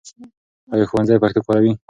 [0.73, 1.71] ایا ښوونځی پښتو کاروي؟